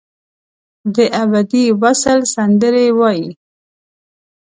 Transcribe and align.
دابدي 0.95 1.65
وصل 1.81 2.19
سندرې 2.33 2.87
وایې 2.99 3.29